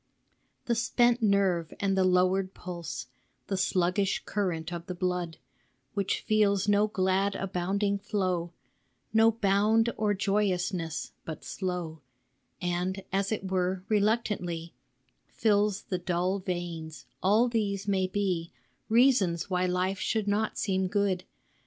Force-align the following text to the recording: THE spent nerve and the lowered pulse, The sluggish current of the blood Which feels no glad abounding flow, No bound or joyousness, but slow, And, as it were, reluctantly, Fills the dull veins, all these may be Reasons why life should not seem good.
THE 0.65 0.73
spent 0.73 1.21
nerve 1.21 1.71
and 1.79 1.95
the 1.95 2.03
lowered 2.03 2.55
pulse, 2.55 3.05
The 3.45 3.55
sluggish 3.55 4.23
current 4.25 4.73
of 4.73 4.87
the 4.87 4.95
blood 4.95 5.37
Which 5.93 6.21
feels 6.21 6.67
no 6.67 6.87
glad 6.87 7.35
abounding 7.35 7.99
flow, 7.99 8.51
No 9.13 9.29
bound 9.31 9.93
or 9.97 10.15
joyousness, 10.15 11.11
but 11.23 11.43
slow, 11.43 12.01
And, 12.59 13.03
as 13.13 13.31
it 13.31 13.51
were, 13.51 13.83
reluctantly, 13.89 14.73
Fills 15.27 15.83
the 15.83 15.99
dull 15.99 16.39
veins, 16.39 17.05
all 17.21 17.47
these 17.47 17.87
may 17.87 18.07
be 18.07 18.51
Reasons 18.89 19.51
why 19.51 19.67
life 19.67 19.99
should 19.99 20.27
not 20.27 20.57
seem 20.57 20.87
good. 20.87 21.25